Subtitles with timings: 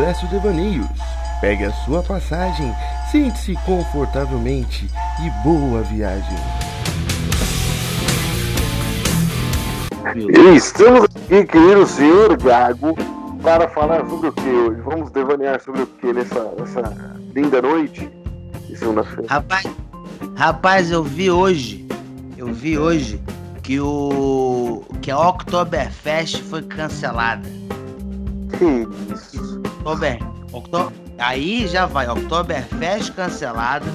[0.00, 0.86] Expresso Devaneios.
[1.42, 2.74] Pegue a sua passagem,
[3.12, 4.88] sente-se confortavelmente
[5.22, 6.38] e boa viagem.
[10.56, 12.96] Estamos aqui, querido senhor Gago,
[13.42, 14.80] para falar sobre o que hoje?
[14.80, 16.96] Vamos devanear sobre o que nessa, nessa
[17.34, 18.10] linda noite
[18.66, 19.26] de segunda-feira?
[19.28, 19.66] Rapaz,
[20.34, 21.86] rapaz, eu vi hoje,
[22.38, 23.22] eu vi hoje
[23.62, 27.46] que o que a Oktoberfest foi cancelada.
[28.56, 29.29] Que isso?
[29.80, 30.18] Oktober,
[30.52, 33.86] Okto- aí já vai, Oktoberfest cancelada.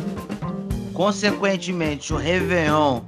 [0.94, 3.02] Consequentemente, o Réveillon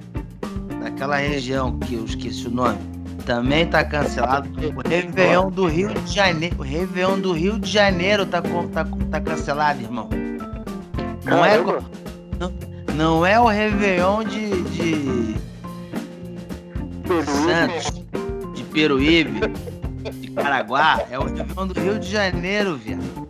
[0.81, 2.77] daquela região que eu esqueci o nome
[3.25, 4.47] também tá cancelado.
[4.75, 9.21] O Réveillon do Rio de Janeiro, o Réveillon do Rio de Janeiro tá, tá, tá
[9.21, 10.09] cancelado, irmão.
[11.25, 11.83] Não é, Caramba.
[12.95, 15.35] não é o Réveillon de, de
[17.25, 18.03] Santos,
[18.55, 19.41] de Peruíbe,
[20.41, 23.27] Caraguá, é o Réveillon do Rio de Janeiro, viado.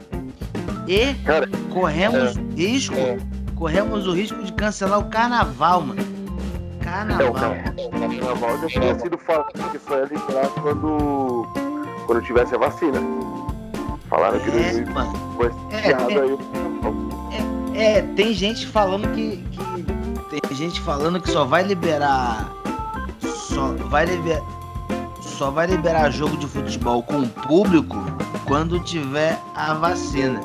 [0.88, 2.96] E Cara, corremos risco,
[3.56, 6.02] corremos o risco de cancelar o carnaval, mano.
[6.02, 6.04] é,
[6.80, 7.52] o Carnaval.
[7.78, 11.46] o carnaval já tinha sido falado que só ia liberar quando,
[12.06, 13.00] quando tivesse a vacina.
[14.10, 15.14] Falaram que É, 2020 mano.
[15.36, 15.86] foi É, é.
[15.86, 16.38] aí carnaval.
[17.76, 22.50] É, tem gente falando que, que- tem gente falando que só vai liberar
[23.22, 24.42] só vai liberar
[25.38, 27.96] só vai liberar jogo de futebol com o público
[28.46, 30.42] quando tiver a vacina.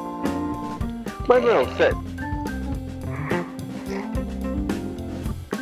[1.26, 1.98] Mas não, sério.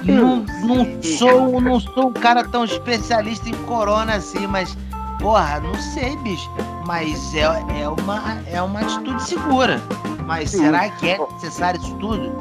[0.03, 4.77] Não, não sou não sou um cara tão especialista em corona assim, mas
[5.21, 6.51] porra, não sei, bicho.
[6.87, 7.43] Mas é,
[7.81, 9.81] é uma é uma atitude segura.
[10.27, 10.65] Mas Sim.
[10.65, 12.33] será que é necessário isso tudo?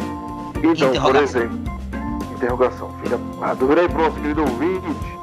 [0.64, 1.60] Então, por exemplo,
[2.34, 5.19] interrogação, fica a aí nosso querido ouvinte.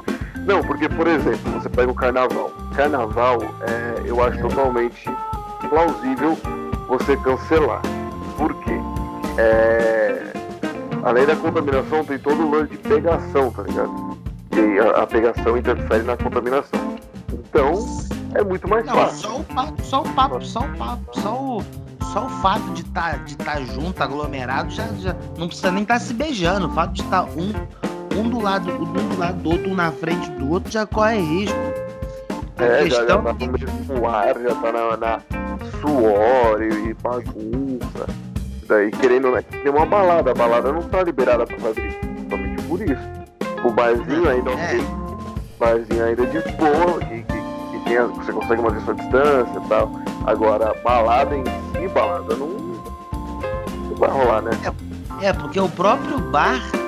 [0.47, 2.51] Não, porque, por exemplo, você pega o carnaval.
[2.73, 5.03] Carnaval, é, eu acho totalmente
[5.69, 6.37] plausível
[6.87, 7.81] você cancelar.
[8.37, 8.71] Por quê?
[9.37, 10.31] É,
[11.03, 14.17] além da contaminação, tem todo o lance de pegação, tá ligado?
[14.53, 16.95] E a, a pegação interfere na contaminação.
[17.33, 17.73] Então,
[18.33, 19.29] é muito mais Não, fácil.
[19.29, 21.63] só o papo, só o papo, só o papo, só o,
[22.13, 25.99] só o fato de estar de tá junto, aglomerado, já, já não precisa nem estar
[25.99, 26.67] se beijando.
[26.67, 27.51] O fato de estar um,
[28.19, 31.17] um do lado, um do lado do outro, um na frente do outro, já corre
[31.19, 31.57] risco.
[32.57, 35.19] A É, já, já questão tá no ar, já tá na, na
[35.81, 38.07] suor e, e bagunça.
[38.67, 39.41] Daí querendo, né?
[39.43, 43.17] Tem uma balada, a balada não tá liberada pra fazer somente por isso.
[43.63, 44.53] O barzinho ainda É.
[44.53, 44.83] ok.
[45.59, 49.91] barzinho ainda de boa, que, que, que tem você consegue manter sua distância e tal.
[50.25, 54.51] Agora, balada em si, balada não, não vai rolar, né?
[55.21, 56.86] É, porque o próprio bar, o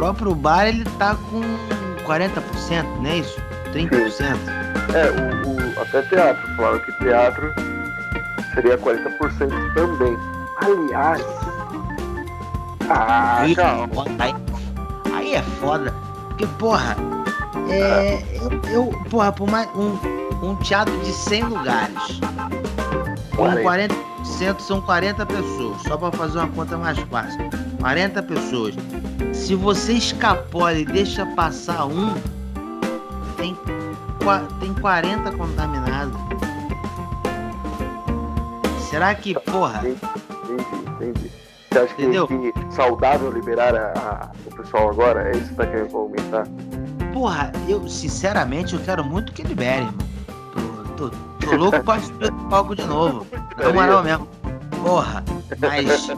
[0.00, 1.42] próprio bar, ele tá com
[2.06, 3.38] 40%, não é isso?
[3.70, 4.38] 30%.
[4.94, 7.52] É, o, o- até teatro, falaram que teatro
[8.54, 10.16] seria 40% também.
[10.62, 11.22] Aliás.
[12.88, 13.86] Ah, Ih, calma.
[14.18, 14.34] Aí,
[15.14, 15.92] aí é foda.
[16.28, 16.96] Porque, porra,
[17.68, 19.98] é, eu, eu- porra, por mais um,
[20.42, 22.20] um teatro de 100 lugares,
[23.36, 27.50] com 40% são 40 pessoas, só pra fazer uma conta mais fácil.
[27.80, 28.74] 40 pessoas.
[29.32, 32.14] Se você escapola e deixa passar um,
[33.36, 33.56] tem,
[34.60, 36.18] tem 40 contaminados.
[38.90, 40.00] Será que, porra, Entendi,
[40.96, 41.30] entendi.
[41.70, 42.26] Você acha que, Entendeu?
[42.26, 45.28] que saudável liberar a- a- o pessoal agora?
[45.28, 46.44] É isso que tá querendo comentar?
[47.12, 49.94] Porra, eu sinceramente eu quero muito que libere, irmão.
[50.96, 51.16] Tô, tô,
[51.46, 53.24] tô louco pra subir no palco de novo.
[53.56, 54.28] Na moral mesmo.
[54.82, 55.22] Porra,
[55.60, 56.08] mas.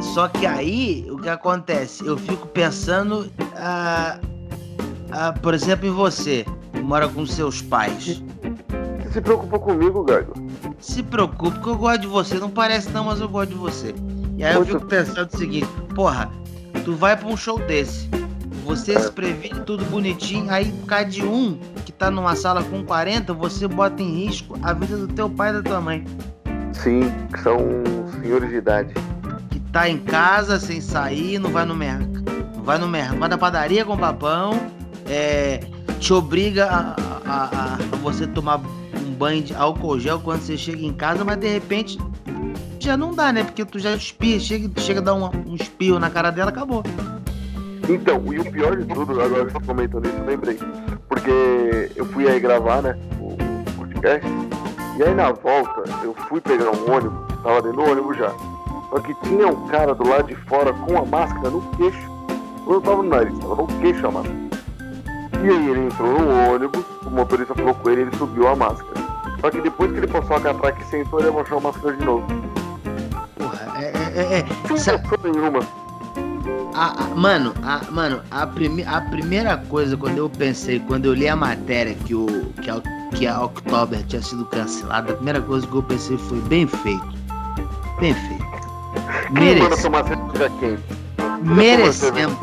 [0.00, 2.04] Só que aí o que acontece?
[2.04, 4.18] Eu fico pensando, ah,
[5.10, 8.22] ah, por exemplo, em você, que mora com seus pais.
[9.02, 10.32] Você se preocupou comigo, Gago?
[10.78, 12.34] Se preocupe, que eu gosto de você.
[12.36, 13.94] Não parece não, mas eu gosto de você.
[14.36, 16.30] E aí eu Muito- fico pensando o seguinte, porra,
[16.84, 18.08] tu vai pra um show desse.
[18.64, 22.84] Você se previne tudo bonitinho, aí por causa de um que tá numa sala com
[22.84, 26.04] 40, você bota em risco a vida do teu pai e da tua mãe.
[26.72, 27.00] Sim,
[27.32, 27.58] que são
[28.22, 28.94] senhores de idade.
[29.72, 32.24] Tá em casa sem sair, não vai no mercado.
[32.64, 34.52] Vai no mercado, vai na padaria com papão,
[35.08, 35.60] é,
[35.98, 36.96] te obriga a,
[37.26, 41.36] a- a- você tomar um banho de álcool gel quando você chega em casa, mas
[41.38, 41.98] de repente
[42.78, 43.44] já não dá, né?
[43.44, 46.82] Porque tu já espirra, chega, chega a dar um, um espirro na cara dela, acabou.
[47.88, 50.58] Então, e o pior de tudo, agora que você comentou isso, eu lembrei.
[51.08, 53.36] Porque eu fui aí gravar, né, o
[53.76, 54.26] podcast.
[54.98, 58.32] E aí na volta, eu fui pegar um ônibus, tava dentro do ônibus já.
[58.90, 62.10] Só que tinha um cara do lado de fora com a máscara no queixo.
[62.68, 64.40] Eu tava no nariz, tava no queixo a máscara.
[65.42, 69.00] E aí ele entrou no ônibus, o motorista falou com ele, ele subiu a máscara.
[69.40, 72.04] Só que depois que ele passou a catraca e sentou, ele abaixou a máscara de
[72.04, 72.26] novo.
[73.38, 73.86] Porra, é.
[73.86, 75.60] é, é, Não Sa- pensou nenhuma.
[76.74, 81.14] a- a- mano, a, mano a, prime, a primeira coisa, quando eu pensei, quando eu
[81.14, 82.26] li a matéria que, o,
[82.60, 82.80] que, a,
[83.16, 87.08] que a October tinha sido cancelada, a primeira coisa que eu pensei foi bem feito.
[87.98, 88.49] Bem feito.
[89.36, 90.82] Quem manda tomar cerveja quente?
[91.42, 92.36] Merecemos.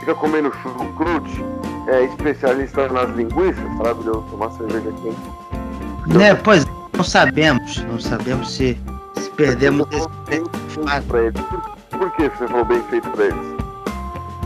[0.00, 1.44] Fica comendo chucrute,
[1.88, 4.06] é especialista nas linguiças, sabe?
[4.06, 6.16] Eu tomar cerveja quente.
[6.16, 6.64] Né, pois
[6.96, 7.78] não sabemos.
[7.84, 8.78] Não sabemos se,
[9.16, 10.00] se perdemos esse.
[10.00, 11.40] falou bem feito pra eles.
[11.42, 13.56] Por, por que você falou bem feito pra eles?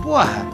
[0.02, 0.46] Porra,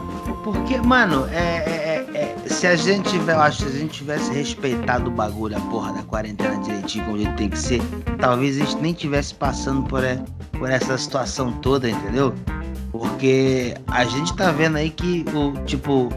[0.43, 3.79] porque, mano, é, é- é- é, se a gente tiver, eu acho que se a
[3.79, 7.81] gente tivesse respeitado o bagulho, a porra da quarentena direitinho, como ele tem que ser,
[8.19, 10.19] talvez a gente nem tivesse passando por, é,
[10.57, 12.33] por essa situação toda, entendeu?
[12.91, 16.09] Porque a gente tá vendo aí que o, tipo,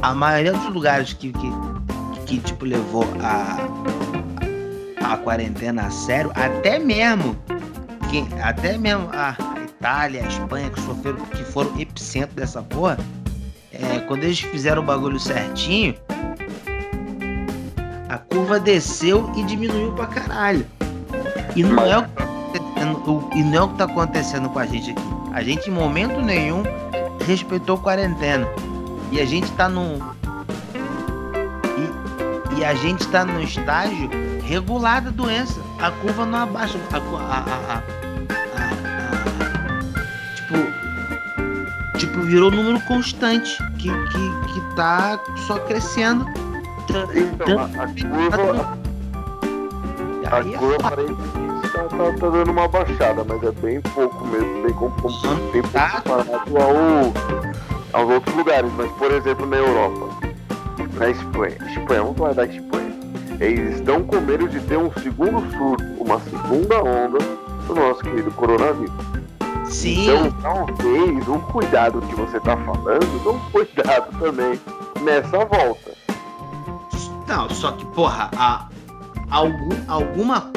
[0.00, 1.52] a maioria dos lugares que, que,
[2.26, 3.58] que tipo, levou a,
[5.12, 7.36] a quarentena a sério, até mesmo,
[8.08, 9.36] que, até mesmo a,
[9.80, 12.98] Itália, a Espanha, que sofreram, que foram epicentro dessa porra,
[13.72, 15.94] é, quando eles fizeram o bagulho certinho,
[18.06, 20.66] a curva desceu e diminuiu pra caralho.
[21.56, 22.29] E não é o
[22.84, 25.02] acontecendo, e não é o que tá acontecendo com a gente aqui.
[25.32, 26.62] A gente em momento nenhum
[27.26, 28.46] respeitou quarentena.
[29.12, 29.98] E a gente tá num.
[31.76, 34.08] E, e a gente tá num estágio
[34.44, 35.60] regular da doença.
[35.80, 36.78] A curva não abaixa.
[36.92, 37.82] A, a, a,
[40.34, 41.98] tipo.
[41.98, 43.56] Tipo, virou número constante.
[43.78, 46.26] Que, que, que tá só crescendo.
[47.14, 48.78] Então, a, curva,
[50.30, 51.39] a é curva aparentemente
[52.00, 58.00] tá, tá, dando uma baixada, mas é bem pouco mesmo, bem, bem pouco comparado ao,
[58.00, 58.70] aos outros lugares.
[58.76, 60.08] Mas, por exemplo, na Europa,
[60.94, 62.90] na Espanha, Espanha, vamos falar da Espanha.
[63.40, 67.18] Eles estão com medo de ter um segundo surto, uma segunda onda
[67.66, 68.92] do nosso querido coronavírus.
[69.68, 70.02] Sim.
[70.02, 74.60] Então, talvez o cuidado que você tá falando não foi dado também
[75.02, 75.92] nessa volta.
[77.26, 78.66] Não, só que, porra, a,
[79.30, 80.50] algum, alguma,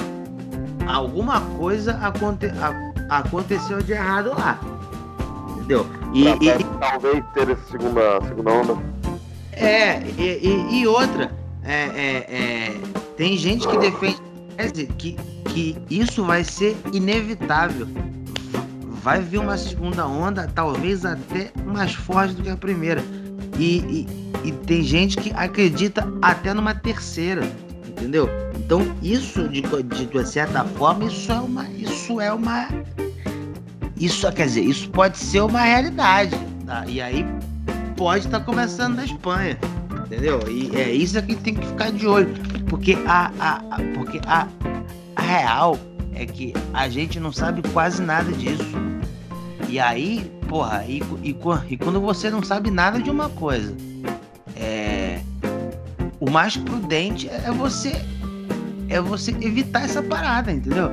[0.87, 4.59] alguma coisa aconte, a- aconteceu de errado lá.
[5.57, 5.85] Entendeu?
[6.13, 8.77] E, Pra- e- talvez ter essa segunda, segunda onda.
[9.53, 11.31] é, e, e- e outra,
[11.63, 12.77] é, é, é,
[13.17, 14.17] tem gente que defende
[14.97, 15.13] que,
[15.45, 17.87] que isso vai ser inevitável.
[19.01, 23.03] Vai vir uma segunda onda, talvez até mais forte do que a primeira.
[23.57, 27.43] E, e- e tem gente que acredita até numa terceira,
[28.03, 28.29] entendeu?
[28.57, 32.67] Então isso de, de, de certa forma isso é uma isso é uma
[33.97, 36.35] isso quer dizer isso pode ser uma realidade
[36.65, 36.83] tá?
[36.87, 37.25] e aí
[37.95, 39.57] pode estar começando na Espanha,
[40.05, 40.39] entendeu?
[40.49, 42.33] E é isso que tem que ficar de olho,
[42.67, 44.47] porque a, a, a- porque a,
[45.15, 45.77] a real
[46.13, 48.65] é que a gente não sabe quase nada disso.
[49.69, 51.35] E aí, porra, e, e,
[51.69, 53.73] e quando você não sabe nada de uma coisa,
[56.23, 57.91] o mais prudente é você
[58.87, 60.89] é você evitar essa parada, entendeu?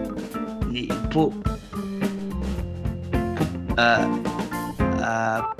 [0.72, 1.32] E, pô,
[3.76, 4.08] ah,
[5.02, 5.54] ah,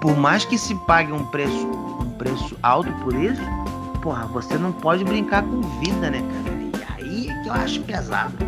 [0.00, 1.68] por mais que se pague um preço,
[2.00, 3.42] um preço alto por isso,
[4.02, 6.98] porra, você não pode brincar com vida, né, cara?
[6.98, 8.47] E aí é que eu acho pesado.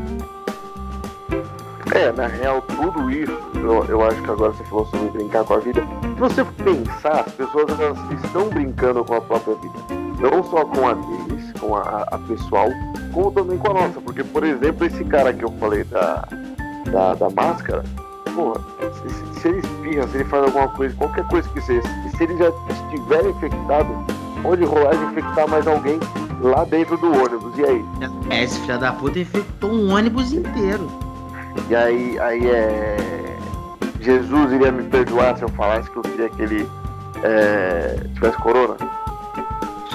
[1.94, 5.54] É, na real, tudo isso, eu, eu acho que agora você falou sobre brincar com
[5.54, 5.82] a vida.
[6.02, 9.74] Se você pensar, as pessoas elas estão brincando com a própria vida.
[10.20, 12.68] Não só com a deles, com a, a pessoal,
[13.12, 14.00] como também com a nossa.
[14.00, 16.28] Porque, por exemplo, esse cara que eu falei da,
[16.92, 17.82] da, da máscara,
[18.34, 18.60] porra,
[19.34, 21.82] se, se- ele espirra, se ele faz alguma coisa, qualquer coisa que seja,
[22.16, 23.88] se ele já estiver infectado,
[24.42, 25.98] pode rolar de infectar mais alguém
[26.42, 27.56] lá dentro do ônibus.
[27.58, 27.84] E aí?
[28.30, 30.86] É, esse filho da puta infectou um ônibus inteiro.
[31.68, 32.96] E aí, aí é.
[34.00, 36.66] Jesus iria me perdoar se eu falasse que eu queria que ele
[37.22, 38.76] é, tivesse corona?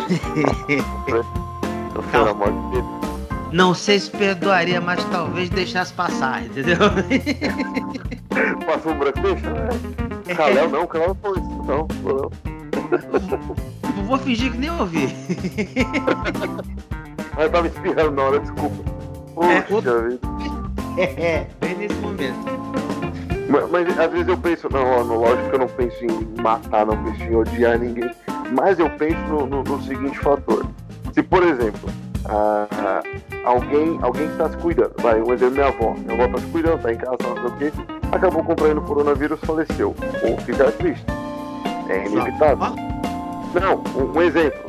[2.13, 2.35] Eu.
[3.51, 6.75] Não sei se perdoaria, mas talvez deixasse passar, entendeu?
[8.65, 9.69] Passou um branco, deixa, né?
[10.35, 11.87] Caléu não, Caléu não foi isso, não.
[12.03, 12.29] não.
[14.05, 15.07] Vou fingir que nem ouvi.
[17.37, 18.75] Mas tava espirrando na hora, desculpa.
[19.41, 20.19] É, Puxa vida.
[20.97, 22.45] É, bem nesse momento.
[23.49, 26.85] Mas, mas às vezes eu penso, não, no, lógico que eu não penso em matar,
[26.85, 28.09] não penso em odiar ninguém.
[28.51, 30.65] Mas eu penso no, no- no seguinte fator.
[31.13, 31.89] Se, por exemplo,
[32.25, 33.01] ah,
[33.43, 35.93] alguém, alguém que tá se cuidando, vai, um exemplo, minha avó.
[35.93, 37.71] Minha avó tá se cuidando, tá em casa, não sei o quê,
[38.11, 39.95] acabou comprando coronavírus, faleceu.
[40.23, 41.05] Ou ficar triste.
[41.89, 42.75] É inevitável.
[43.53, 44.59] Não, um, um exemplo.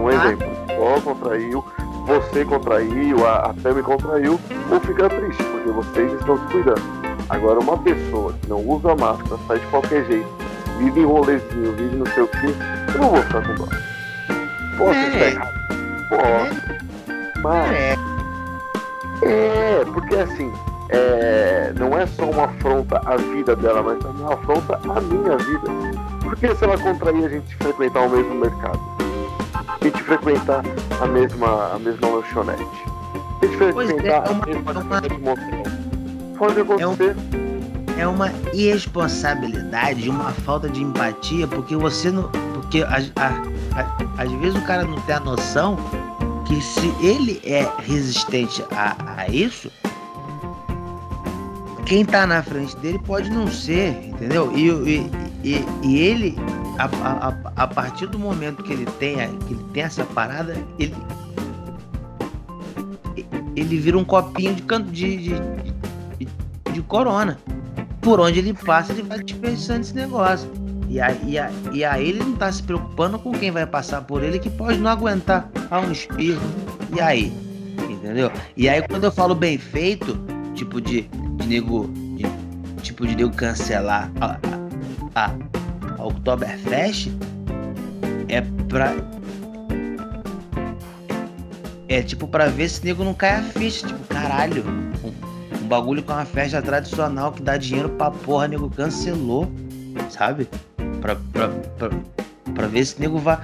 [0.00, 0.14] Um ah.
[0.14, 0.48] exemplo.
[0.78, 1.64] O contraiu,
[2.06, 4.38] você contraiu, a, a Tami contraiu,
[4.70, 6.82] ou fica triste, porque vocês estão se cuidando.
[7.28, 10.28] Agora, uma pessoa que não usa máscara, sai de qualquer jeito,
[10.78, 12.46] vive em rolezinho, vive no seu que,
[12.94, 13.68] eu não vou ficar com dó.
[14.78, 15.08] Posso é.
[15.08, 15.54] estar errado?
[16.08, 17.40] Posso.
[17.42, 17.72] Mas.
[17.72, 17.96] É.
[19.22, 20.52] é, porque assim,
[20.90, 25.36] é, não é só uma afronta à vida dela, mas também uma afronta à minha
[25.36, 25.68] vida.
[26.22, 28.91] Porque se ela contrair a gente frequentar o mesmo mercado?
[29.82, 30.62] Gente frequentar
[31.00, 32.62] a mesma, a mesma lanchonete?
[33.42, 35.62] A gente é, frequentar é, uma, a mesma uma, de motel?
[36.38, 37.16] Pode acontecer.
[37.98, 42.28] É, uma irresponsabilidade, uma falta de empatia, porque você não.
[42.54, 45.76] Porque a, a, a, às vezes o cara não tem a noção
[46.46, 49.70] que se ele é resistente a, a isso,
[51.86, 54.52] quem tá na frente dele pode não ser, entendeu?
[54.56, 55.10] E, e,
[55.42, 56.36] e, e ele,
[56.78, 60.94] a, a, a, partir do momento que ele tem, que ele tem essa parada, ele,
[63.54, 65.34] ele vira um copinho de, de, de,
[66.18, 67.38] de, de corona.
[68.00, 70.50] Por onde ele passa, ele vai desperdiçando esse negócio.
[70.88, 74.02] E aí, e, aí, e aí ele não tá se preocupando com quem vai passar
[74.02, 76.42] por ele que pode não aguentar a um espirro.
[76.94, 77.32] E aí?
[77.88, 78.30] Entendeu?
[78.56, 80.18] E aí quando eu falo bem feito,
[80.54, 81.08] tipo de
[81.42, 81.88] de nego.
[82.16, 82.24] De,
[82.82, 84.38] tipo de nego cancelar a,
[85.14, 85.30] a
[86.04, 87.10] Oktoberfest
[88.28, 88.94] é pra.
[91.88, 93.86] É tipo pra ver se nego não cai a ficha.
[93.86, 94.64] Tipo, caralho.
[95.04, 99.50] Um, um bagulho com uma festa tradicional que dá dinheiro pra porra, nego cancelou.
[100.10, 100.48] Sabe?
[101.00, 101.90] Pra, pra, pra,
[102.54, 103.38] pra ver se nego vai,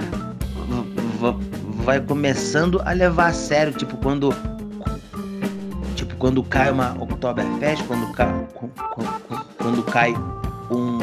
[1.85, 3.73] vai, começando a levar a sério.
[3.73, 4.33] Tipo, quando
[6.19, 8.29] quando cai uma Oktoberfest, quando cai,
[9.57, 10.15] quando cai
[10.71, 10.99] um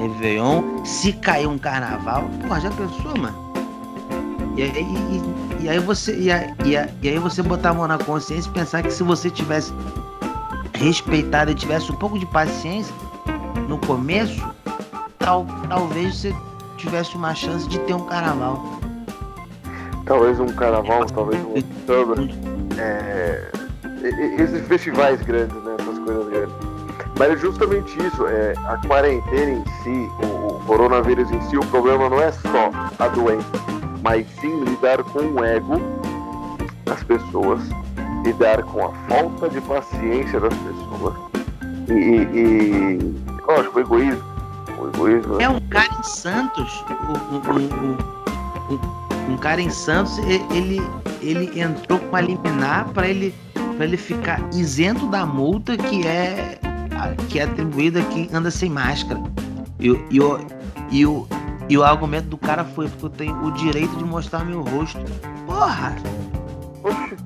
[0.00, 3.50] Réveillon, se cair um carnaval, porra, já pensou, mano?
[4.56, 7.98] E aí, e, e aí você e aí, e, aí, você botar a mão na
[7.98, 9.72] consciência e pensar que se você tivesse
[10.74, 12.94] respeitado e tivesse um pouco de paciência
[13.68, 14.42] no começo,
[15.18, 16.34] tal, talvez você
[16.78, 18.80] tivesse uma chance de ter um carnaval.
[20.06, 22.14] Talvez um carnaval, talvez um samba.
[22.78, 23.50] É,
[24.42, 25.76] esses festivais grandes, né?
[27.20, 31.66] Mas é justamente isso, é, a quarentena em si, o, o, coronavírus em si, o
[31.66, 33.46] problema não é só a doença,
[34.02, 35.78] mas sim lidar com o ego
[36.86, 37.60] das pessoas,
[38.24, 41.14] lidar com a falta de paciência das pessoas
[41.90, 44.24] e, e, e lógico, o egoísmo.
[44.78, 48.78] O egoísmo é um cara em Santos, um, um,
[49.28, 50.16] um, um cara em Santos,
[50.50, 50.80] ele,
[51.20, 53.34] ele entrou com a liminar para ele
[53.78, 56.58] ele ficar isento da multa que é
[57.28, 59.20] que é atribuída a quem anda sem máscara.
[59.78, 60.38] E, e, o,
[60.90, 61.26] e, o,
[61.68, 65.00] e o argumento do cara foi porque eu tenho o direito de mostrar meu rosto.
[65.46, 65.94] Porra!
[66.84, 67.16] Oxi.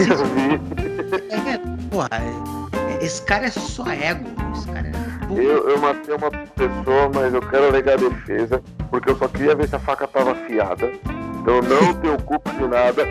[1.10, 1.58] É,
[1.90, 4.24] porra, é, esse cara é só ego.
[4.54, 4.92] Esse cara é...
[5.30, 9.56] eu, eu matei uma pessoa, mas eu quero alegar a defesa, porque eu só queria
[9.56, 10.92] ver se a faca tava afiada.
[11.40, 13.04] Então não tenho culpa de nada.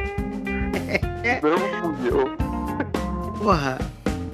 [1.43, 2.48] Não fui eu.
[3.39, 3.77] Porra,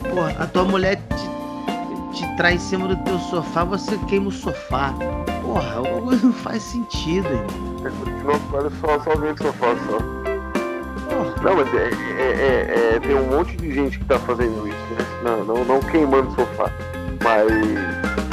[0.01, 4.31] porra, a tua mulher te, te traz em cima do teu sofá, você queima o
[4.31, 4.93] sofá.
[5.43, 7.29] Porra, o bagulho não faz sentido.
[7.85, 9.99] É, continua olha só, só ver o sofá só.
[11.07, 11.35] Porra.
[11.43, 14.77] Não, mas é, é, é, é, tem um monte de gente que tá fazendo isso,
[14.97, 15.05] né?
[15.23, 16.71] Não, não, não queimando o sofá.
[17.23, 17.51] Mas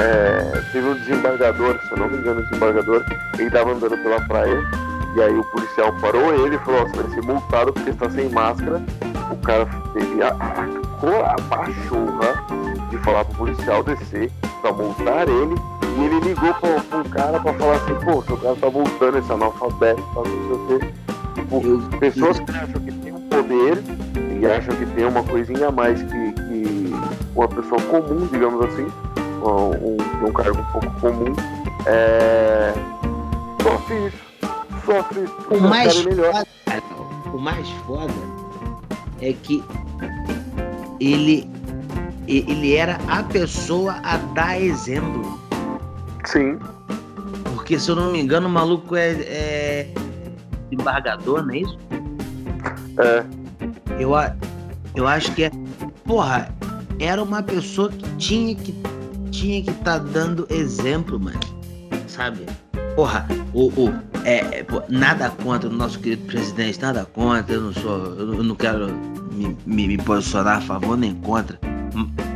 [0.01, 3.05] é, teve um desembargador, se eu não me engano, o desembargador,
[3.39, 4.63] ele tava andando pela praia
[5.15, 8.31] e aí o policial parou ele e falou, você vai ser multado porque está sem
[8.31, 8.83] máscara.
[9.31, 10.33] O cara teve a,
[11.49, 12.45] pachorra
[12.91, 14.31] de falar pro policial descer
[14.61, 15.55] pra multar ele.
[15.97, 19.33] E ele ligou pro, pro cara pra falar assim, pô, seu cara tá multando esse
[19.33, 20.95] analfabeto, tá não sei o quê.
[21.35, 23.83] Tipo, pessoas que acham que tem um poder
[24.41, 26.93] e acham que tem uma coisinha a mais que, que
[27.35, 28.87] uma pessoa comum, digamos assim,
[29.43, 31.35] um, um, um cargo um pouco comum,
[31.87, 32.73] é...
[33.63, 34.33] sofre isso
[34.85, 36.47] sofre o mais foda,
[37.33, 38.42] o mais foda
[39.23, 39.63] é que
[41.01, 41.49] ele
[42.29, 45.41] ele era a pessoa a dar exemplo.
[46.25, 46.59] Sim.
[47.45, 49.95] Porque se eu não me engano, o maluco é, é
[50.71, 51.79] embargador, não é isso?
[52.99, 53.25] É.
[53.99, 54.13] Eu,
[54.95, 55.51] eu acho que é.
[56.05, 56.55] Porra,
[56.99, 58.75] era uma pessoa que tinha que
[59.31, 61.41] tinha que estar tá dando exemplo, mano.
[62.07, 62.47] Sabe?
[62.95, 67.73] Porra, o, o é, é, nada contra o nosso querido presidente, nada contra, eu não
[67.73, 67.99] sou.
[68.17, 68.89] Eu não quero
[69.33, 71.59] me, me, me posicionar a favor nem contra.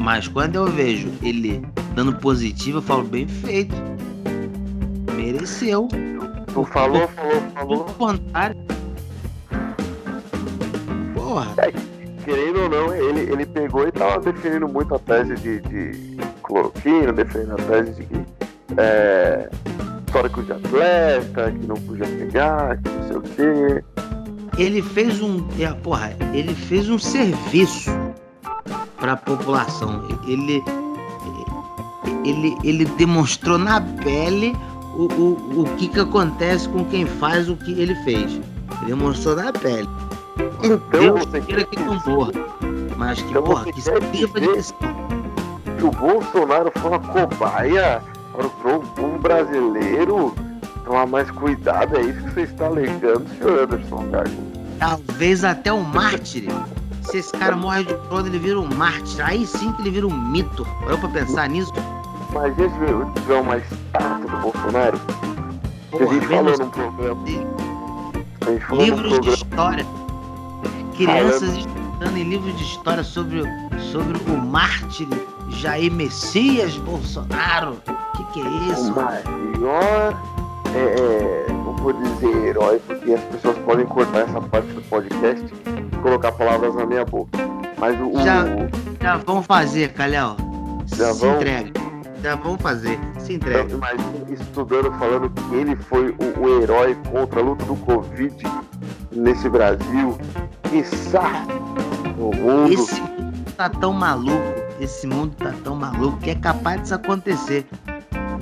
[0.01, 3.75] Mas quando eu vejo ele dando positivo, eu falo bem feito.
[5.15, 5.89] mereceu.
[6.53, 7.85] Tu falou, falou, falou.
[7.85, 8.57] Do contrário.
[11.15, 11.55] Porra.
[11.59, 11.73] É,
[12.25, 17.13] querendo ou não, ele, ele pegou e tava defendendo muito a tese de, de cloroquina,
[17.13, 18.27] defendendo a tese de que
[18.77, 19.49] é,
[20.07, 23.85] histórico de atleta, que não podia pegar, que não sei o quê.
[24.59, 25.47] Ele fez um.
[25.59, 27.91] é, Porra, ele fez um serviço
[28.99, 30.07] para a população.
[30.27, 30.63] Ele,
[32.25, 34.57] ele, ele demonstrou na pele
[34.97, 38.33] o, o, o que, que acontece com quem faz o que ele fez.
[38.33, 39.89] Ele demonstrou na pele.
[40.63, 42.33] Então Deus você queira que não morra.
[42.97, 44.77] Mas que, Então porra, que quer sirva de lição.
[45.79, 48.03] que o Bolsonaro foi uma cobaia
[48.37, 50.35] para o povo brasileiro
[50.85, 51.97] tomar mais cuidado?
[51.97, 54.35] É isso que você está alegando, senhor Anderson Carlos?
[54.79, 56.49] Talvez até um mártir.
[57.03, 59.25] Se esse cara morre de corona, ele vira um mártir.
[59.25, 60.67] Aí sim que ele vira um mito.
[60.83, 61.73] Parou pra pensar nisso?
[62.33, 67.23] Mas se tiver- uma estátua do Bolsonaro, que a Porra, gente falou num programa.
[68.47, 69.35] A gente falou num livros de programa.
[69.37, 69.87] história.
[70.97, 73.43] Crianças estudando em livros de história sobre,
[73.93, 75.09] sobre o mártir
[75.51, 77.77] Jair Messias Bolsonaro.
[78.17, 78.95] Que que é o isso?
[78.95, 80.15] maior,
[80.75, 85.45] é, é, não vou dizer herói, porque as pessoas podem cortar essa parte do podcast
[85.93, 87.39] e colocar palavras na minha boca.
[87.79, 88.45] Mas o, o- Já.
[89.01, 90.37] Já vão fazer, Calhau.
[90.87, 91.37] Já Se vão?
[91.37, 91.71] entrega.
[92.23, 92.99] Já vão fazer.
[93.19, 93.63] Se entrega.
[93.65, 94.01] Então, mas
[94.41, 98.35] estudando, falando que ele foi o, o herói contra a luta do Covid
[99.13, 100.19] nesse Brasil,
[100.65, 101.45] quiçá
[102.17, 102.73] no mundo.
[102.73, 103.01] Esse
[103.57, 104.43] tá tão maluco,
[104.81, 107.67] esse mundo tá tão maluco que é capaz disso acontecer.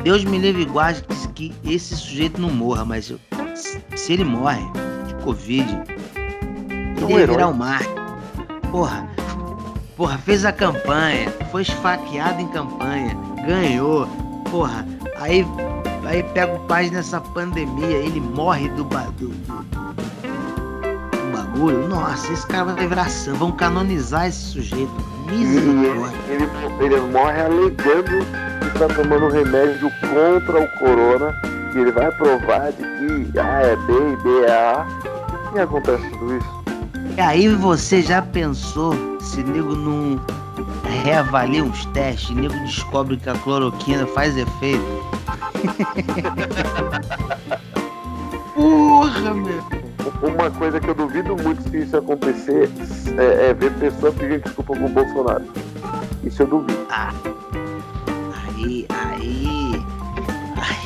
[0.03, 3.19] Deus me livre e guarde que, esse sujeito não morra, mas eu-
[3.55, 3.81] se-
[4.13, 4.63] ele morre
[5.07, 5.67] de Covid,
[6.97, 7.81] ele um ia virar o mar.
[8.71, 9.09] Porra,
[9.97, 13.17] porra, fez a campanha, foi esfaqueado em campanha,
[13.47, 14.07] ganhou.
[14.51, 15.45] Porra, aí,
[16.05, 19.94] aí pega o paz nessa pandemia, ele morre do, do, do-
[21.89, 23.39] Nossa, esse cara vai virar santo.
[23.39, 24.93] Vão canonizar esse sujeito.
[25.29, 26.17] E ele, Misericórdia.
[26.29, 26.49] ele,
[26.81, 28.25] ele morre alegando
[28.61, 31.33] que está tomando remédio contra o corona,
[31.73, 32.85] que ele vai provar de
[33.31, 34.87] que A é B e B é A.
[35.55, 36.65] E acontece tudo isso.
[37.17, 40.21] E aí você já pensou se nego não
[41.05, 44.85] reavalia uns testes, nego descobre que a cloroquina faz efeito?
[48.55, 49.84] Porra, meu.
[50.25, 52.71] Uma coisa que eu duvido muito se isso acontecer
[53.19, 55.45] é, é ver pessoas pedindo desculpa pro Bolsonaro.
[56.23, 56.87] Isso eu duvido.
[56.89, 59.85] Aí, aí.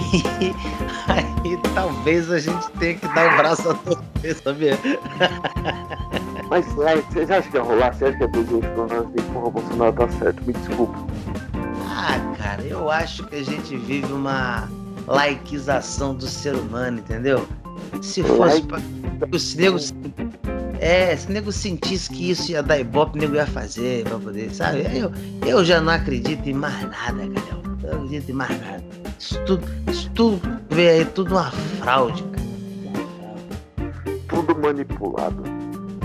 [1.08, 4.78] Aí, aí talvez a gente tenha que dar o braço a torcer, sabia?
[6.50, 7.94] Mas aí, você acha que ia rolar?
[7.94, 9.32] Você acha que é presidente do Brasil?
[9.32, 10.98] Porra, Bolsonaro tá certo, me desculpa.
[11.86, 14.68] Ah, cara, eu acho que a gente vive uma
[15.06, 17.46] laiquização do ser humano, entendeu?
[18.02, 18.80] Se fosse pra.
[19.38, 19.78] Se nego,
[20.78, 24.50] é, se nego sentisse que isso ia dar ibope, o nego ia fazer pra poder,
[24.50, 24.86] sabe?
[24.96, 25.10] Eu,
[25.46, 27.58] eu já não acredito em mais nada, cara.
[27.82, 28.84] Eu não acredito em mais nada.
[29.18, 32.38] Isso tudo, isso tudo vê aí, tudo uma fraude, cara.
[34.28, 35.42] Tudo manipulado.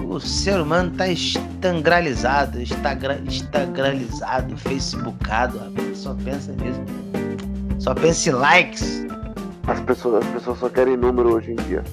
[0.07, 5.97] O ser humano tá estangralizado, estagra, estagralizado, facebookado, rapaz.
[5.97, 6.81] Só pensa nisso.
[7.79, 9.05] Só pensa em likes.
[9.67, 11.84] As pessoas, as pessoas só querem número hoje em dia.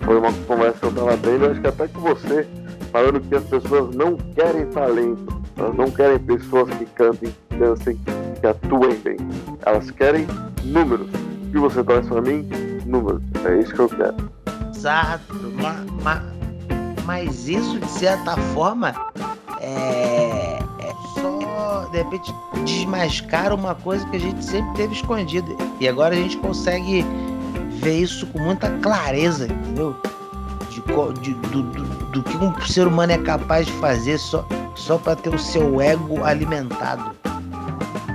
[0.00, 2.46] Foi uma conversa que eu tava tendo, acho que até com você,
[2.92, 5.42] falando que as pessoas não querem talento.
[5.56, 7.98] Elas não querem pessoas que cantem, que dancem,
[8.40, 9.16] que atuem bem.
[9.64, 10.26] Elas querem
[10.64, 11.08] números.
[11.08, 12.46] O que você traz pra mim?
[12.84, 13.22] Números.
[13.44, 14.16] É isso que eu quero.
[14.74, 15.34] Exato.
[15.62, 16.22] ma- ma-
[17.06, 18.92] mas isso, de certa forma,
[19.60, 20.13] é,
[21.94, 25.46] de repente, desmascara uma coisa que a gente sempre teve escondida.
[25.78, 27.04] E agora a gente consegue
[27.80, 29.94] ver isso com muita clareza, entendeu?
[30.70, 30.80] De,
[31.20, 35.14] de- do, do- do que um ser humano é capaz de fazer só, só para
[35.14, 37.12] ter o seu ego alimentado.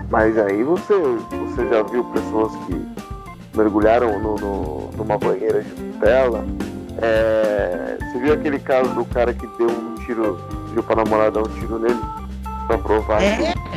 [0.10, 2.86] Mas aí você, você já viu pessoas que
[3.56, 6.44] mergulharam no, no- numa banheira de Nutella?
[7.02, 10.38] É, você viu aquele caso do cara que deu um tiro,
[10.68, 12.00] pediu pra namorada dar um tiro nele?
[12.68, 13.69] Pra provar É, que.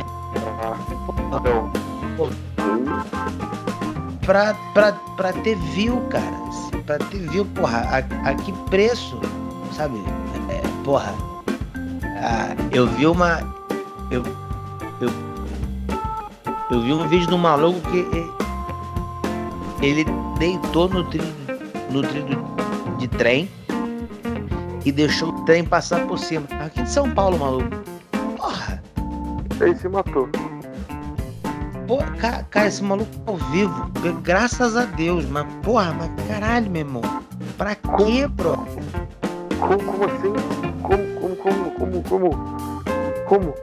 [1.41, 1.73] Sim,
[4.25, 6.43] pra, pra, pra ter view, cara.
[6.85, 9.19] Pra ter view, porra, a, a que preço,
[9.73, 10.01] sabe?
[10.49, 11.13] É, porra.
[12.17, 13.39] Ah, eu vi uma.
[14.11, 14.23] Eu,
[15.01, 15.09] eu,
[16.71, 18.05] eu vi um vídeo de um maluco que
[19.85, 20.05] ele
[20.39, 21.33] deitou no trilho,
[21.89, 22.45] no trilho
[22.97, 23.49] de trem
[24.85, 26.45] e deixou o trem passar por cima.
[26.65, 27.69] Aqui de São Paulo, maluco.
[28.37, 28.81] Porra,
[29.61, 30.29] ele se matou.
[31.93, 33.91] Pô, cara, cara, esse maluco tá ao vivo.
[34.23, 37.03] Graças a Deus, mas porra, mas caralho, meu irmão.
[37.55, 38.65] Pra quê, bro?
[39.59, 40.33] Como, como assim?
[40.81, 42.29] Como, como, como, como, como?
[43.27, 43.53] Como?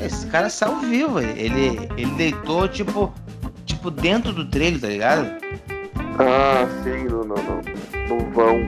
[0.00, 3.12] Esse cara saiu vivo, ele, ele deitou, tipo,
[3.66, 5.26] tipo, dentro do trailer, tá ligado?
[6.20, 8.60] Ah, sim, no, no, no, no vão.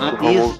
[0.00, 0.58] Ah, No isso.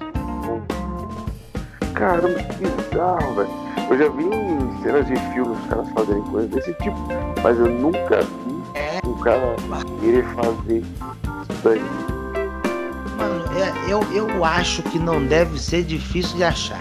[1.94, 3.63] Caramba, que bizarro, velho.
[3.90, 6.97] Eu já vi em cenas de filmes os caras fazerem coisas desse tipo,
[7.42, 9.55] mas eu nunca vi um cara
[10.01, 11.83] querer fazer isso daí.
[13.18, 16.79] Mano, é- eu, eu acho que não deve ser difícil de achar.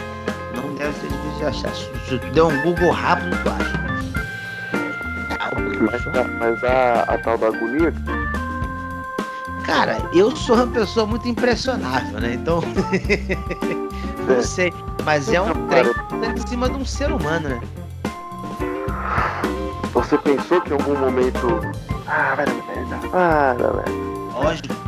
[0.56, 1.70] Não deve ser difícil de achar.
[1.76, 3.84] Se, tu der um Google rápido, tu acha.
[5.82, 6.02] Mas,
[6.40, 7.94] mas dá a tal da agonia,
[9.66, 12.34] Cara, eu sou uma pessoa muito impressionável, né?
[12.34, 12.62] Então.
[14.28, 14.42] não É.
[14.42, 14.74] sei.
[15.06, 16.13] Mas é um trem que tá em
[16.54, 17.60] cima de um ser humano, né?
[19.92, 21.48] você pensou que em algum momento.
[22.06, 24.32] Ah, vai dar merda, para, velho.
[24.34, 24.74] Lógico.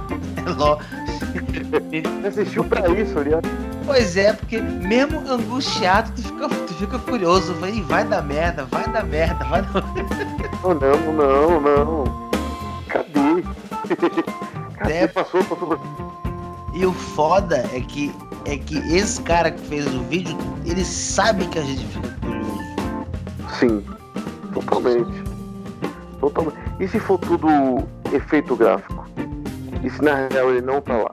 [0.45, 2.27] É lógico.
[2.27, 3.41] Assistiu pra isso, ali, ó.
[3.83, 7.55] Pois é, porque mesmo angustiado, tu fica, tu fica curioso.
[7.55, 9.83] Vai, "Ih, vai dar merda, vai dar merda, vai dar
[10.61, 12.29] Oh, não, não, não.
[12.87, 13.43] Cadê?
[14.77, 14.93] Cadê?
[14.93, 15.07] É.
[15.07, 15.79] Passou, passou.
[16.75, 18.13] E o foda é que,
[18.45, 22.59] é que esse cara que fez o vídeo, ele sabe que a gente fica curioso.
[23.59, 23.83] Sim,
[24.53, 25.23] totalmente.
[26.19, 26.57] Totalmente.
[26.79, 27.47] E se for tudo
[28.13, 29.05] efeito gráfico?
[29.83, 31.09] E se na real ele não tá lá?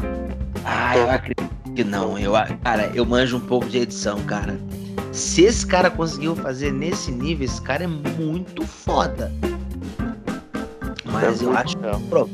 [0.64, 2.18] Ah, eu acredito que não.
[2.18, 4.58] Eu, cara, eu manjo um pouco de edição, cara.
[5.12, 9.30] Se esse cara conseguiu fazer nesse nível, esse cara é muito foda.
[11.04, 12.00] Mas É eu acho real.
[12.08, 12.30] Pro-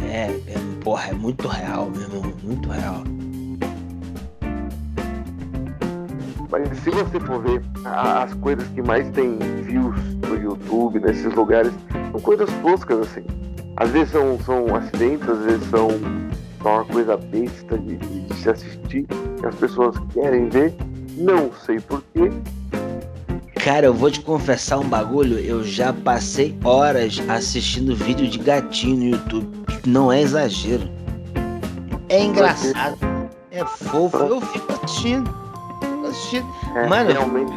[0.00, 2.32] É, é, porra, é muito real, meu irmão.
[2.42, 3.04] Muito real.
[6.50, 9.94] Mas se você for ver, as coisas que mais tem views
[10.28, 11.72] no YouTube, nesses lugares,
[12.10, 13.24] são coisas toscas, assim.
[13.76, 15.88] Às vezes são, são acidentes, às vezes são,
[16.62, 19.06] são uma coisa besta de, de- de se assistir,
[19.38, 20.74] que as pessoas querem ver,
[21.16, 22.30] não sei porquê.
[23.62, 25.38] Cara, eu vou te confessar um bagulho.
[25.38, 29.48] Eu já passei horas assistindo vídeo de gatinho no YouTube.
[29.86, 30.88] Não é exagero.
[32.08, 32.96] É engraçado.
[33.50, 34.16] É fofo.
[34.18, 35.30] Eu fico assistindo.
[36.08, 36.46] Assistindo.
[36.74, 37.10] É, Mano.
[37.12, 37.52] realmente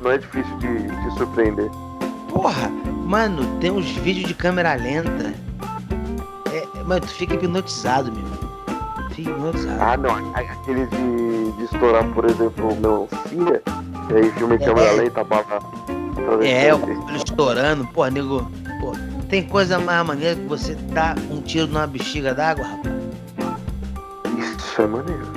[0.00, 1.70] não é difícil de, de surpreender.
[2.30, 2.68] Porra,
[3.04, 5.32] mano, tem uns vídeos de câmera lenta.
[6.52, 8.24] É, mano, tu fica hipnotizado, meu.
[9.10, 9.78] Fica hipnotizado.
[9.82, 10.34] Ah, não.
[10.34, 13.62] Aqueles de, de estourar, por exemplo, melancia,
[14.10, 14.64] e aí filme em É.
[14.66, 15.44] câmera lenta, a bala
[16.42, 18.50] É, o cabelo estourando, pô, nego.
[18.80, 18.92] Pô,
[19.28, 22.94] tem coisa mais maneira que você dar um tiro numa bexiga d'água, rapaz.
[24.58, 25.32] Isso é maneiro.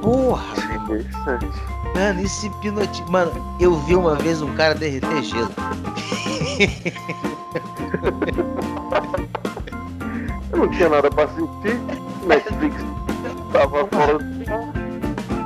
[0.00, 1.48] Porra, Isso é interessante.
[1.96, 3.04] Mano, esse hipnotiza.
[3.10, 5.50] Mano, eu vi uma vez um cara derreter gelo.
[10.52, 11.78] Eu não tinha nada pra assistir.
[12.26, 12.76] Netflix
[13.52, 14.18] tava fora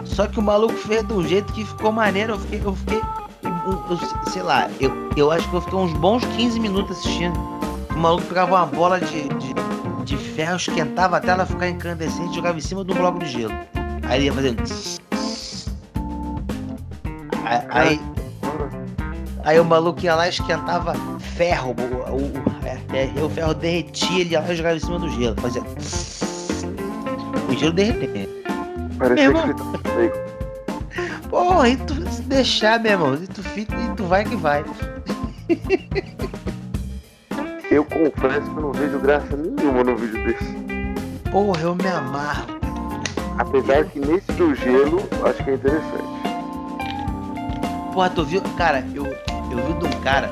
[0.05, 2.35] Só que o maluco fez de um jeito que ficou maneiro.
[2.35, 2.61] Eu fiquei.
[2.65, 2.99] Eu fiquei
[3.43, 3.99] um- eu
[4.31, 7.39] sei lá, eu, eu acho que eu fiquei uns bons 15 minutos assistindo.
[7.95, 9.55] O maluco pegava uma bola de, de,
[10.05, 13.27] de ferro, esquentava até ela ficar incandescente e jogava em cima de um bloco de
[13.27, 13.53] gelo.
[14.09, 15.00] Aí ele ia fazendo.
[17.71, 18.01] Aí,
[19.45, 20.95] aí, o maluco ia lá e esquentava
[21.37, 21.75] ferro.
[21.79, 22.33] O, o, o-
[22.95, 25.37] é, é, o ferro derretia, ele ia lá e jogava em cima do gelo.
[25.41, 25.63] Fazia.
[27.49, 28.29] O gelo derretia.
[28.99, 30.31] Parecia que você tava bacon.
[31.31, 34.65] Porra, e tu se deixar, meu irmão, e tu fica e tu vai que vai.
[37.71, 40.57] Eu confesso que eu não vejo graça nenhuma no vídeo desse.
[41.31, 42.47] Porra, eu me amarro.
[43.39, 46.10] Apesar que nesse do gelo, acho que é interessante.
[47.93, 48.41] Porra, tu viu?
[48.57, 50.31] Cara, eu, eu vi de um cara,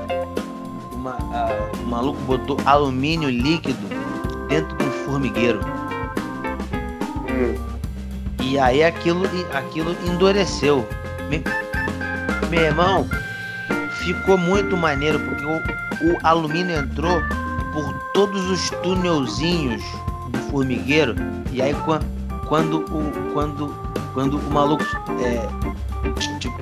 [0.93, 1.49] uma, ah,
[1.83, 3.79] um maluco botou alumínio líquido
[4.49, 5.61] dentro de um formigueiro.
[7.29, 7.55] Hum,
[8.41, 10.87] E aí aquilo, aquilo endureceu.
[11.29, 11.43] Me-
[12.49, 13.07] meu irmão,
[13.99, 17.21] ficou muito maneiro, porque o, o alumínio entrou
[17.73, 19.83] por todos os túnelzinhos
[20.31, 21.15] do formigueiro.
[21.53, 22.01] E aí quan-
[22.47, 23.33] quando o.
[23.35, 23.75] Quando,
[24.15, 24.85] quando o maluco
[25.21, 25.47] é.
[26.39, 26.58] Tipo.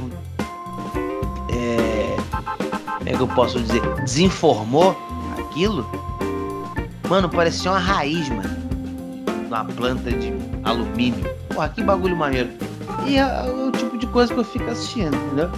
[3.07, 3.81] Como é que eu posso dizer?
[4.03, 4.97] Desinformou
[5.39, 5.89] aquilo.
[7.09, 8.51] Mano, parecia uma raiz, mano.
[9.47, 10.33] Uma planta de
[10.65, 11.25] alumínio.
[11.49, 12.51] Porra, que bagulho maneiro.
[13.07, 15.51] E é, o tipo de coisa que eu fico assistindo, entendeu?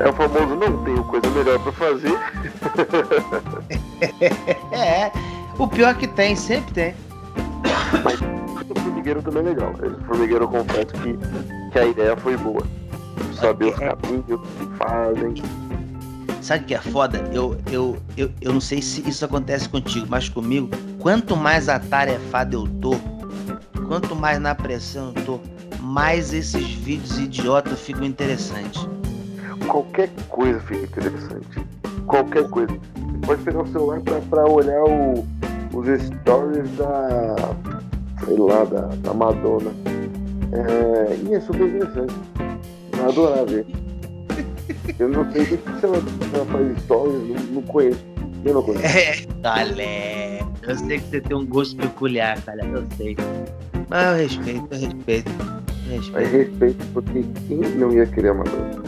[0.00, 2.18] é o famoso não tenho coisa melhor pra fazer.
[4.72, 5.10] É,
[5.58, 6.94] o pior que tem, sempre tem.
[8.68, 9.72] O formigueiro também é legal.
[9.82, 11.16] Esse formigueiro eu confesso que,
[11.72, 12.62] que a ideia foi boa.
[13.36, 15.34] Saber os caminhos que fazem.
[16.40, 17.18] Sabe o que é foda?
[17.32, 20.68] Eu, eu, eu, eu não sei se isso acontece contigo, mas comigo,
[20.98, 22.96] quanto mais atarefado eu tô,
[23.88, 25.40] quanto mais na pressão eu tô,
[25.80, 28.86] mais esses vídeos idiotas ficam interessantes.
[29.66, 31.66] Qualquer coisa fica interessante.
[32.06, 32.72] Qualquer coisa.
[32.94, 35.26] Você pode pegar o celular pra, pra olhar o-
[35.72, 37.34] os stories da.
[38.24, 39.70] sei lá, da, da Madonna.
[40.52, 42.14] É, e é super interessante.
[43.08, 43.66] Adorar ver.
[44.98, 45.96] Eu não sei se ela,
[46.34, 48.04] ela faz stories, não, não conheço.
[48.44, 48.84] Eu não conheço.
[48.86, 53.16] É, Calé, eu sei que você tem um gosto peculiar, Calé, eu sei.
[53.88, 55.30] Mas eu respeito, eu respeito.
[55.30, 56.30] Eu Mas respeito.
[56.30, 58.82] respeito, porque quem não ia querer a Madonna?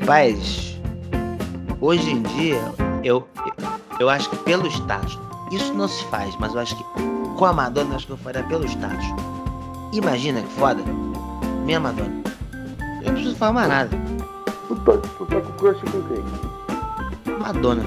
[0.00, 0.78] Rapaz,
[1.80, 2.60] hoje em dia,
[3.02, 3.26] eu,
[3.98, 5.18] eu acho que pelo status,
[5.52, 6.84] isso não se faz, mas eu acho que
[7.36, 9.06] com a Madonna, eu acho que eu faria pelo status.
[9.92, 10.82] Imagina que foda,
[11.64, 12.25] minha Madonna.
[13.36, 13.90] Não falar mais nada.
[14.66, 17.36] Tu tá, tu tá com crush com quem?
[17.38, 17.84] Madonna.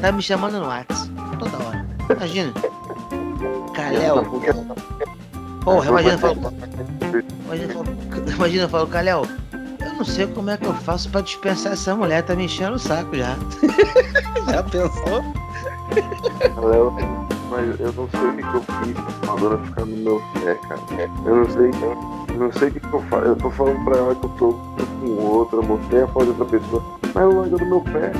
[0.00, 1.86] Tá me chamando no WhatsApp toda hora.
[2.10, 2.52] Imagina.
[3.74, 4.24] Kalel,
[5.62, 6.52] porra, imagina eu falo.
[7.44, 7.86] Imagina eu falo,
[8.34, 8.88] imagina eu falo,
[9.80, 12.74] eu não sei como é que eu faço pra dispensar essa mulher, tá me enchendo
[12.74, 13.36] o saco já.
[14.50, 15.22] já pensou?
[16.60, 16.92] Léo,
[17.50, 20.54] mas eu não sei o que, que eu fiz pra Madonna ficar no meu pé,
[20.56, 20.80] cara.
[21.24, 21.70] Eu não sei,
[22.38, 23.24] eu não sei o que, eu faço.
[23.24, 26.58] Eu tô falando pra ela que eu tô, com outra, mostrei a foto de outra
[26.58, 28.12] pessoa, mas ela do meu pé.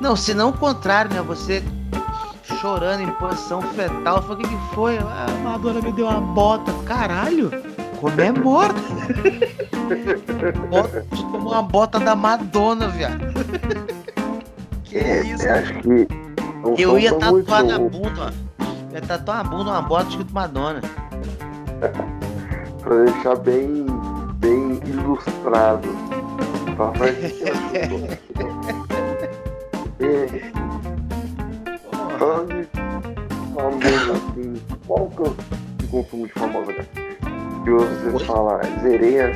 [0.00, 1.20] Não, se não o contrário, né?
[1.22, 1.62] Você
[2.60, 4.98] chorando em posição fetal, falou, o que, que foi?
[4.98, 6.72] Ah, a Madonna me deu uma bota.
[6.84, 7.50] Caralho,
[8.00, 8.74] comemora.
[10.68, 13.20] Bota, tomou uma bota da Madonna, viado.
[14.82, 15.46] que isso?
[15.46, 16.08] Eu acho que.
[16.76, 18.64] Eu ia muito, tatuar na bunda, ó.
[18.90, 20.80] Eu ia tatuar na bunda uma bota escrito Madonna.
[22.86, 23.84] Pra deixar bem,
[24.36, 25.88] bem ilustrado.
[26.76, 27.10] Papai,
[29.98, 30.26] É,
[32.18, 32.66] falando
[34.12, 34.54] assim,
[34.86, 35.34] qual que é o
[35.78, 36.88] de consumo de famosa, cara?
[37.64, 39.32] Que você fala, zerei a-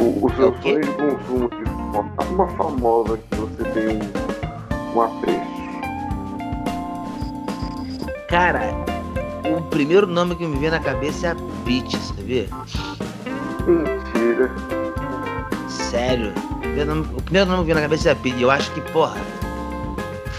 [0.00, 0.72] o, o É seu quê?
[0.72, 2.08] sonho de consumo de famosa.
[2.32, 4.00] Uma famosa que você tem um,
[4.94, 5.54] um apreço.
[8.28, 8.83] Cara,
[9.44, 12.48] o primeiro nome que me vem na cabeça é a Peach, sabia?
[13.66, 14.50] Mentira.
[15.68, 16.32] Sério.
[16.52, 18.40] O primeiro nome, o primeiro nome que me vem na cabeça é a Peach.
[18.42, 19.16] Eu acho que, porra,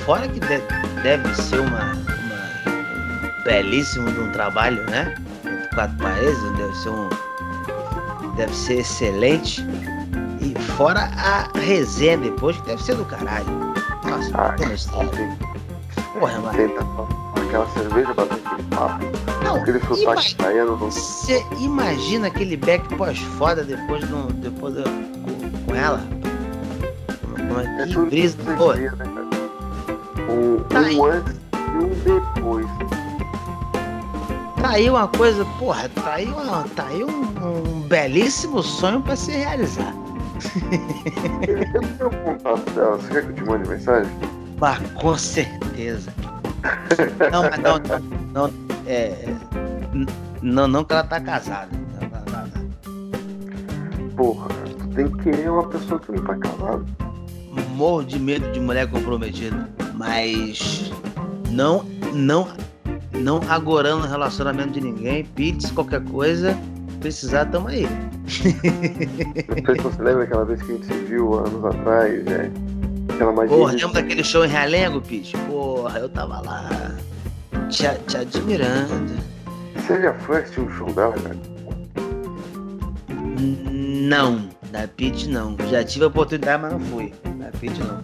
[0.05, 5.15] fora que de- deve ser uma, uma- um belíssimo de um trabalho, né?
[5.45, 7.09] Entre quatro países, deve ser um.
[8.35, 9.65] Deve ser excelente.
[10.41, 13.45] E fora a resenha depois, que deve ser do caralho.
[14.03, 15.09] Nossa, Ah, história.
[15.09, 15.37] assim,
[16.19, 17.07] Porra, mano.
[17.35, 19.05] aquela cerveja, aquele papo,
[19.43, 20.35] Não, aquele sotaque
[20.65, 20.75] do.
[20.77, 26.01] Você imagina aquele back pós-foda depois, do, depois do, com, com ela?
[27.35, 28.73] Como é É que tudo brisa, você pô.
[28.73, 28.91] né?
[30.29, 31.89] Um, Tá um antes e um
[32.35, 32.65] depois.
[34.61, 39.15] Tá aí uma coisa, porra, tá aí, uma, tá aí um, um belíssimo sonho pra
[39.15, 39.93] se realizar.
[41.47, 42.97] Eu tenho contato dela.
[42.97, 44.11] Você quer que eu te mande mensagem?
[44.57, 46.11] Bah, com certeza.
[47.31, 47.77] Não, mas não,
[48.33, 48.53] não, não,
[48.87, 49.35] é,
[50.41, 51.69] não, não que ela tá casada.
[52.01, 52.47] Não, não, não,
[53.99, 54.09] não.
[54.15, 54.47] Porra,
[54.79, 56.85] tu tem que querer uma pessoa que não tá casada.
[57.75, 60.91] morro de medo de mulher comprometida, mas
[61.49, 62.47] não, não,
[63.13, 66.57] não agorando o relacionamento de ninguém, pizza, qualquer coisa,
[66.99, 67.83] precisar, tamo aí.
[67.83, 72.51] Não sei se você lembra aquela vez que a gente se viu anos atrás, né?
[73.15, 73.57] Aquela magia.
[73.57, 75.37] Porra, lembra daquele show em Realengo, Pete?
[75.47, 76.69] Porra, eu tava lá,
[77.69, 79.13] te, te admirando.
[79.75, 81.37] Você já foi assistir um show dela, cara?
[83.39, 85.55] Não, da Pete não.
[85.69, 87.13] Já tive a oportunidade, mas não fui.
[87.37, 88.03] Da Pete não.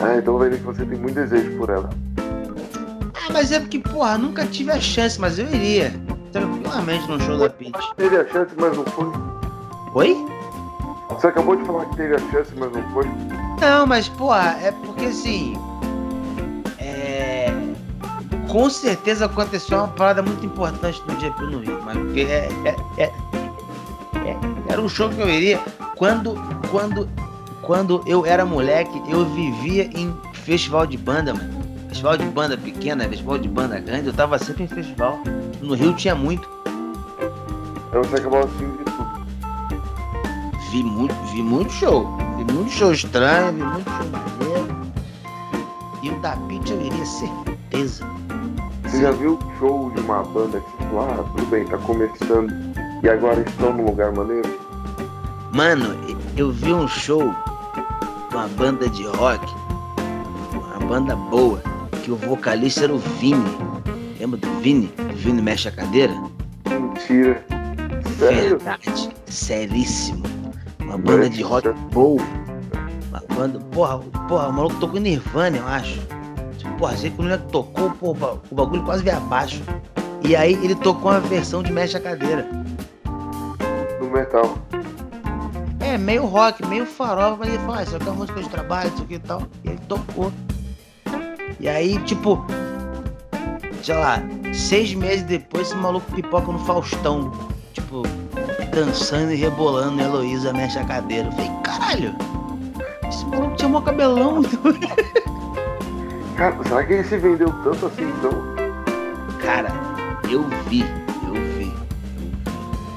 [0.00, 1.90] Ah, então vai ver que você tem muito desejo por ela.
[3.14, 5.92] Ah, mas é porque, porra, nunca tive a chance, mas eu iria.
[6.30, 7.78] Tranquilamente no show da Pete.
[7.96, 9.06] Teve a chance, mas não foi.
[9.94, 10.16] Oi?
[11.08, 13.06] Você acabou de falar que teve a chance, mas não foi.
[13.60, 15.56] Não, mas, porra, é porque assim.
[16.78, 17.52] É.
[18.48, 23.02] Com certeza aconteceu uma parada muito importante no dia no Rio, mas porque é, é-
[23.02, 23.12] é-
[24.30, 24.36] é-
[24.68, 25.60] era um show que eu iria.
[25.96, 26.34] Quando,
[26.70, 27.08] quando,
[27.62, 31.54] quando eu era moleque, eu vivia em festival de banda, mano.
[31.88, 35.18] Festival de banda pequena, festival de banda grande, eu tava sempre em festival.
[35.60, 36.48] No Rio tinha muito.
[37.88, 39.26] Então você acabou assistindo de tudo.
[40.70, 42.06] Vi muito, vi muito show.
[42.36, 44.76] Vi muito show estranho, vi muito show maneiro.
[46.02, 48.04] E o da Pitch eu iria certeza.
[48.84, 52.52] Você já viu o show de uma banda que, tipo, ah, tudo bem, tá começando
[53.02, 54.48] e agora estão num lugar maneiro?
[55.52, 55.96] Mano,
[56.36, 57.22] eu vi um show
[58.30, 59.44] de uma banda de rock,
[60.52, 61.62] uma banda boa,
[62.04, 63.56] que o vocalista era o Vini.
[64.20, 64.92] Lembra do Vini?
[64.98, 66.14] O Vini mexe a cadeira?
[66.68, 67.44] Mentira.
[68.18, 68.58] Sério?
[68.58, 70.35] Verdade, seríssimo.
[70.96, 72.22] Uma banda de rock boa.
[73.10, 73.58] Uma banda.
[73.70, 76.00] Porra, porra, o maluco tocou Nirvana, eu acho.
[76.78, 79.62] Porra, sei que o moleque tocou, porra, o bagulho quase veio abaixo.
[80.24, 82.48] E aí ele tocou uma versão de Mexe a Cadeira.
[84.00, 84.56] Do metal.
[85.80, 88.90] É, meio rock, meio farofa, mas ele falou, ah, isso aqui é música de trabalho,
[88.94, 89.42] isso aqui e tal.
[89.64, 90.32] E ele tocou.
[91.60, 92.42] E aí, tipo,
[93.82, 94.22] sei lá,
[94.54, 97.32] seis meses depois esse maluco pipoca no Faustão.
[97.74, 98.02] Tipo,
[98.76, 101.28] dançando e rebolando, Heloísa mexe a cadeira.
[101.28, 102.14] Eu falei, caralho,
[103.08, 104.42] esse maluco tinha um cabelão.
[106.36, 108.32] Cara, será que ele se vendeu tanto assim então?
[109.40, 109.70] Cara,
[110.30, 110.84] eu vi,
[111.26, 111.72] eu vi.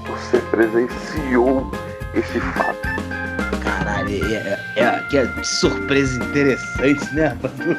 [0.10, 1.72] Você presenciou
[2.14, 2.90] esse fato.
[3.64, 7.78] Caralho, é, é, é, que surpresa interessante, né, Badu?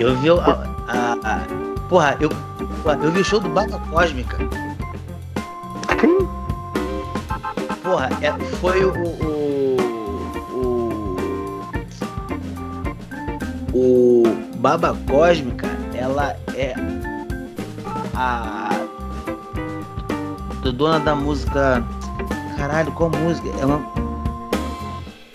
[0.00, 0.34] Eu vi a,
[0.88, 2.30] a, a, Porra, eu,
[2.92, 4.36] eu vi o show do Bata Cósmica.
[7.82, 8.92] Porra, é, foi o.
[8.92, 9.76] O.
[13.72, 14.22] O, o
[14.56, 16.74] Baba Cósmica, ela é
[18.14, 18.70] a
[20.74, 21.82] dona da música.
[22.56, 23.48] Caralho, qual música?
[23.60, 23.80] É uma,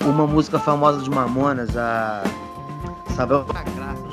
[0.01, 2.23] uma música famosa de Mamonas, a.
[3.15, 4.08] Sabel da Graça.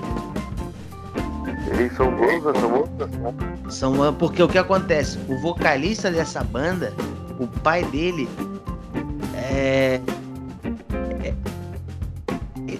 [1.78, 3.70] Eles são bons essa música?
[3.70, 5.18] São porque o que acontece?
[5.28, 6.92] O vocalista dessa banda,
[7.38, 8.26] o pai dele
[9.34, 10.00] é,
[11.22, 11.34] é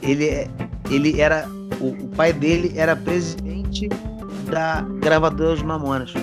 [0.03, 0.49] ele é,
[0.91, 1.47] ele era
[1.79, 3.89] o, o, pai dele era presidente
[4.51, 6.15] da gravadora dos Mamonas.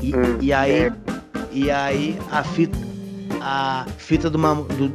[0.00, 0.92] E, hum, e aí é.
[1.50, 2.78] e aí a fita
[3.40, 4.92] a fita do, do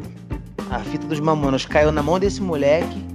[0.69, 3.10] a fita dos Mamonas caiu na mão desse moleque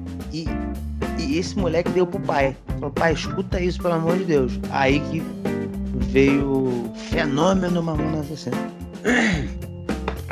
[1.36, 2.56] e esse moleque deu pro pai.
[2.66, 4.58] Falou, pai, escuta isso, pelo amor de Deus.
[4.70, 5.22] Aí que
[6.06, 8.56] veio o fenômeno Mamona Assassina.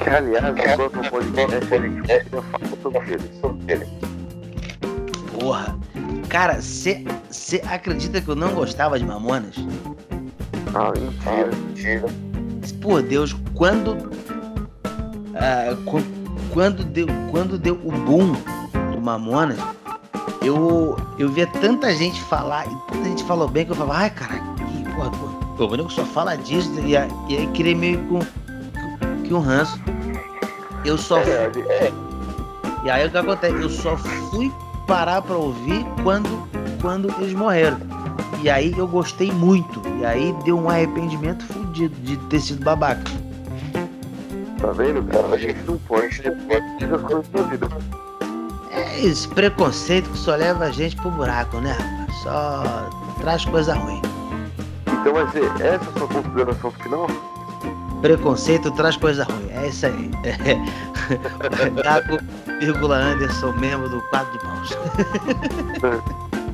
[0.03, 3.05] Que aliás, enquanto o podcast ele fala
[3.40, 3.87] sobre ele.
[5.38, 5.79] Porra.
[6.31, 7.05] Cara, você
[7.71, 9.57] acredita que eu não gostava de Mamonas?
[10.75, 12.07] Ah, mentira, mentira.
[12.81, 14.11] Por Deus, quando.
[15.35, 15.77] Ah,
[16.51, 18.33] quando, deu, quando deu o boom
[18.90, 19.59] do Mamonas,
[20.46, 24.11] eu, eu via tanta gente falar, e tanta gente falou bem, que eu falava, ai,
[24.11, 25.11] cara, que porra,
[25.57, 28.20] porra, o nego só fala disso, e, aí, e aí queria meio com
[29.24, 29.80] que um ranço.
[30.85, 31.18] Eu só.
[31.18, 31.92] É, é.
[32.85, 33.54] E aí o que acontece?
[33.54, 34.52] Eu só fui
[34.87, 36.46] parar pra ouvir quando,
[36.83, 37.78] quando eles morreram.
[38.42, 39.80] E aí eu gostei muito.
[39.98, 43.11] E aí deu um arrependimento fudido de ter sido babaca.
[44.61, 45.35] Tá vendo, cara?
[45.35, 47.68] A gente não pode, as coisas da vida.
[48.94, 52.18] É esse preconceito que só leva a gente pro buraco, né, rapaz?
[52.22, 52.62] Só
[53.20, 54.00] traz coisa ruim.
[54.87, 57.07] Então vai ser essa a sua consideração final?
[58.00, 59.50] Preconceito traz coisa ruim.
[59.50, 60.11] É isso aí.
[61.83, 62.18] Gago,
[62.61, 64.78] vírgula Anderson, membro do quadro de mãos.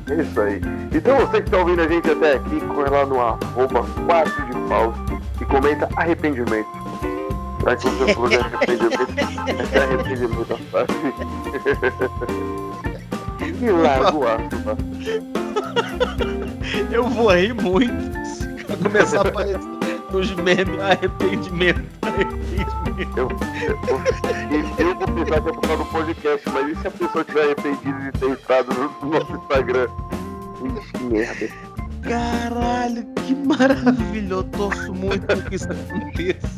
[0.09, 0.59] É isso aí.
[0.91, 4.67] Então você que está ouvindo a gente até aqui, corre lá no arroba 4 de
[4.67, 4.95] paus
[5.39, 6.80] e comenta arrependimento.
[7.61, 10.93] Pra que você de arrependimento, é arrependimento a parte.
[13.61, 14.49] e larga o aço,
[16.91, 17.93] Eu vou rir muito
[18.25, 18.47] se
[18.83, 19.59] começar a aparecer
[20.11, 21.83] nos memes arrependimento.
[22.01, 22.81] arrependimento.
[23.15, 23.29] Eu,
[24.51, 27.23] eu, eu vou pensar que é por causa do podcast, mas e se a pessoa
[27.23, 29.87] tiver arrependido de ter entrado no nosso Instagram?
[30.97, 31.70] Que merda.
[32.01, 34.33] Caralho, que maravilha!
[34.33, 36.49] Eu torço muito que isso aconteça.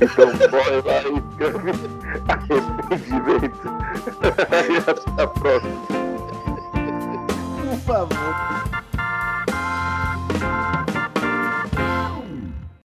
[0.00, 1.70] Então, bora lá e escreve
[2.28, 3.68] arrependimento.
[4.90, 5.86] até a próxima.
[7.62, 8.87] Por favor.